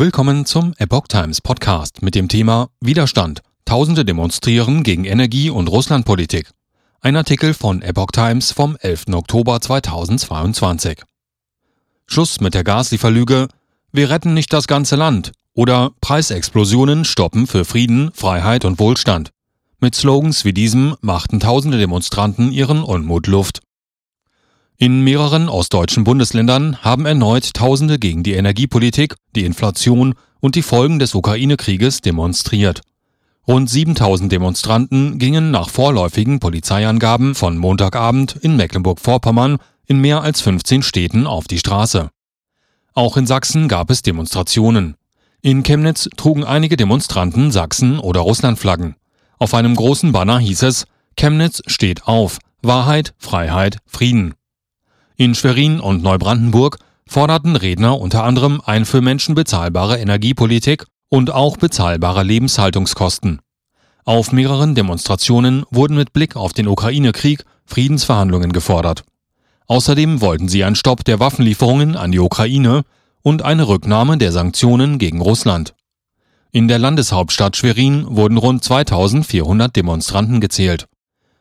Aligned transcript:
Willkommen 0.00 0.46
zum 0.46 0.72
Epoch 0.78 1.08
Times 1.08 1.42
Podcast 1.42 2.00
mit 2.00 2.14
dem 2.14 2.28
Thema 2.28 2.70
Widerstand. 2.80 3.42
Tausende 3.66 4.02
demonstrieren 4.02 4.82
gegen 4.82 5.04
Energie- 5.04 5.50
und 5.50 5.68
Russlandpolitik. 5.68 6.48
Ein 7.02 7.16
Artikel 7.16 7.52
von 7.52 7.82
Epoch 7.82 8.10
Times 8.10 8.50
vom 8.50 8.78
11. 8.80 9.08
Oktober 9.12 9.60
2022. 9.60 11.02
Schluss 12.06 12.40
mit 12.40 12.54
der 12.54 12.64
Gaslieferlüge. 12.64 13.48
Wir 13.92 14.08
retten 14.08 14.32
nicht 14.32 14.54
das 14.54 14.66
ganze 14.66 14.96
Land. 14.96 15.32
Oder 15.52 15.90
Preisexplosionen 16.00 17.04
stoppen 17.04 17.46
für 17.46 17.66
Frieden, 17.66 18.10
Freiheit 18.14 18.64
und 18.64 18.78
Wohlstand. 18.78 19.32
Mit 19.80 19.94
Slogans 19.94 20.46
wie 20.46 20.54
diesem 20.54 20.96
machten 21.02 21.40
tausende 21.40 21.76
Demonstranten 21.76 22.52
ihren 22.52 22.82
Unmut 22.82 23.26
Luft. 23.26 23.60
In 24.82 25.02
mehreren 25.02 25.50
ostdeutschen 25.50 26.04
Bundesländern 26.04 26.78
haben 26.82 27.04
erneut 27.04 27.52
Tausende 27.52 27.98
gegen 27.98 28.22
die 28.22 28.32
Energiepolitik, 28.32 29.14
die 29.36 29.44
Inflation 29.44 30.14
und 30.40 30.54
die 30.54 30.62
Folgen 30.62 30.98
des 30.98 31.14
Ukraine-Krieges 31.14 32.00
demonstriert. 32.00 32.80
Rund 33.46 33.68
7000 33.68 34.32
Demonstranten 34.32 35.18
gingen 35.18 35.50
nach 35.50 35.68
vorläufigen 35.68 36.40
Polizeiangaben 36.40 37.34
von 37.34 37.58
Montagabend 37.58 38.36
in 38.36 38.56
Mecklenburg-Vorpommern 38.56 39.58
in 39.84 40.00
mehr 40.00 40.22
als 40.22 40.40
15 40.40 40.82
Städten 40.82 41.26
auf 41.26 41.46
die 41.46 41.58
Straße. 41.58 42.08
Auch 42.94 43.18
in 43.18 43.26
Sachsen 43.26 43.68
gab 43.68 43.90
es 43.90 44.00
Demonstrationen. 44.00 44.94
In 45.42 45.62
Chemnitz 45.62 46.08
trugen 46.16 46.42
einige 46.42 46.78
Demonstranten 46.78 47.50
Sachsen- 47.50 47.98
oder 47.98 48.20
Russlandflaggen. 48.20 48.96
Auf 49.38 49.52
einem 49.52 49.76
großen 49.76 50.12
Banner 50.12 50.38
hieß 50.38 50.62
es 50.62 50.86
Chemnitz 51.18 51.60
steht 51.66 52.06
auf, 52.06 52.38
Wahrheit, 52.62 53.12
Freiheit, 53.18 53.76
Frieden. 53.84 54.32
In 55.20 55.34
Schwerin 55.34 55.80
und 55.80 56.02
Neubrandenburg 56.02 56.78
forderten 57.06 57.54
Redner 57.54 58.00
unter 58.00 58.24
anderem 58.24 58.62
ein 58.64 58.86
für 58.86 59.02
Menschen 59.02 59.34
bezahlbare 59.34 59.98
Energiepolitik 59.98 60.86
und 61.10 61.30
auch 61.30 61.58
bezahlbare 61.58 62.22
Lebenshaltungskosten. 62.22 63.40
Auf 64.06 64.32
mehreren 64.32 64.74
Demonstrationen 64.74 65.64
wurden 65.70 65.94
mit 65.94 66.14
Blick 66.14 66.36
auf 66.36 66.54
den 66.54 66.66
Ukraine-Krieg 66.66 67.44
Friedensverhandlungen 67.66 68.54
gefordert. 68.54 69.02
Außerdem 69.66 70.22
wollten 70.22 70.48
sie 70.48 70.64
einen 70.64 70.74
Stopp 70.74 71.04
der 71.04 71.20
Waffenlieferungen 71.20 71.96
an 71.96 72.12
die 72.12 72.18
Ukraine 72.18 72.84
und 73.20 73.42
eine 73.42 73.68
Rücknahme 73.68 74.16
der 74.16 74.32
Sanktionen 74.32 74.96
gegen 74.96 75.20
Russland. 75.20 75.74
In 76.50 76.66
der 76.66 76.78
Landeshauptstadt 76.78 77.58
Schwerin 77.58 78.06
wurden 78.08 78.38
rund 78.38 78.64
2400 78.64 79.76
Demonstranten 79.76 80.40
gezählt. 80.40 80.86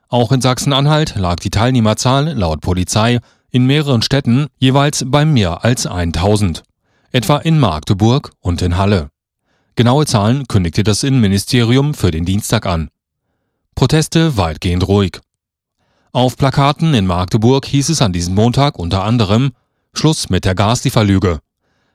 Auch 0.10 0.34
in 0.34 0.42
Sachsen-Anhalt 0.42 1.16
lag 1.16 1.38
die 1.38 1.52
Teilnehmerzahl 1.52 2.34
laut 2.34 2.60
Polizei 2.60 3.20
in 3.52 3.66
mehreren 3.66 4.02
Städten 4.02 4.48
jeweils 4.58 5.04
bei 5.08 5.26
mehr 5.26 5.64
als 5.64 5.86
1000, 5.86 6.64
etwa 7.12 7.38
in 7.38 7.60
Magdeburg 7.60 8.32
und 8.40 8.62
in 8.62 8.78
Halle. 8.78 9.10
Genaue 9.76 10.06
Zahlen 10.06 10.48
kündigte 10.48 10.84
das 10.84 11.04
Innenministerium 11.04 11.94
für 11.94 12.12
den 12.12 12.26
Dienstag 12.26 12.66
an. 12.66 12.90
Proteste 13.76 14.36
weitgehend 14.36 14.88
ruhig. 14.88 15.20
Auf 16.12 16.38
Plakaten 16.38 16.94
in 16.94 17.06
Magdeburg 17.06 17.66
hieß 17.66 17.90
es 17.90 18.02
an 18.02 18.12
diesem 18.12 18.36
Montag 18.36 18.78
unter 18.78 19.04
anderem 19.04 19.52
Schluss 19.94 20.30
mit 20.30 20.44
der 20.44 20.56
Gaslieferlüge. 20.56 21.40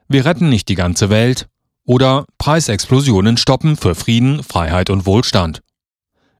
Wir 0.07 0.25
retten 0.25 0.49
nicht 0.49 0.69
die 0.69 0.75
ganze 0.75 1.09
Welt 1.09 1.47
oder 1.85 2.25
Preisexplosionen 2.37 3.37
stoppen 3.37 3.77
für 3.77 3.93
Frieden, 3.93 4.41
Freiheit 4.43 4.89
und 4.89 5.05
Wohlstand. 5.05 5.61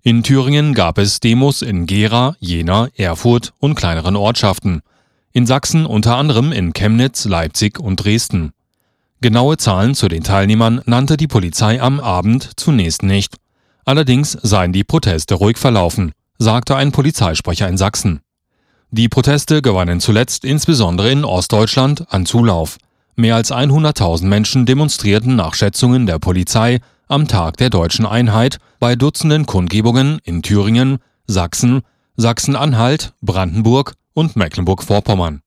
In 0.02 0.24
Thüringen 0.24 0.74
gab 0.74 0.98
es 0.98 1.20
Demos 1.20 1.62
in 1.62 1.86
Gera, 1.86 2.36
Jena, 2.40 2.88
Erfurt 2.96 3.54
und 3.60 3.76
kleineren 3.76 4.16
Ortschaften, 4.16 4.82
in 5.36 5.46
Sachsen 5.46 5.86
unter 5.86 6.16
anderem 6.16 6.54
in 6.54 6.72
Chemnitz, 6.72 7.26
Leipzig 7.26 7.78
und 7.78 7.98
Dresden. 7.98 8.54
Genaue 9.20 9.58
Zahlen 9.58 9.94
zu 9.94 10.08
den 10.08 10.24
Teilnehmern 10.24 10.80
nannte 10.86 11.18
die 11.18 11.28
Polizei 11.28 11.82
am 11.82 12.00
Abend 12.00 12.52
zunächst 12.56 13.04
nicht. 13.04 13.36
Allerdings 13.84 14.32
seien 14.32 14.72
die 14.72 14.86
Proteste 14.86 15.36
ruhig 15.36 15.58
verlaufen, 15.58 16.14
sagte 16.38 16.78
ein 16.78 16.94
Polizeisprecher 16.94 17.68
in 17.68 17.76
Sachsen. 17.76 18.22
Die 18.92 19.10
Proteste 19.10 19.62
gewannen 19.62 20.00
zuletzt 20.00 20.46
insbesondere 20.46 21.12
in 21.12 21.26
Ostdeutschland 21.26 22.06
an 22.14 22.26
Zulauf. 22.26 22.78
Mehr 23.18 23.36
als 23.36 23.52
100.000 23.52 24.24
Menschen 24.24 24.66
demonstrierten 24.66 25.36
nach 25.36 25.54
Schätzungen 25.54 26.06
der 26.06 26.18
Polizei 26.18 26.80
am 27.10 27.28
Tag 27.28 27.58
der 27.58 27.70
deutschen 27.70 28.06
Einheit 28.06 28.60
bei 28.80 28.96
Dutzenden 28.96 29.46
Kundgebungen 29.46 30.20
in 30.24 30.44
Thüringen, 30.44 31.00
Sachsen, 31.28 31.82
Sachsen-Anhalt, 32.16 33.12
Brandenburg, 33.22 33.96
und 34.16 34.36
Mecklenburg-Vorpommern. 34.36 35.42